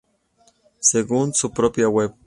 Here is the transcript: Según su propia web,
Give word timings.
Según 0.79 1.31
su 1.35 1.51
propia 1.53 1.87
web, 1.87 2.15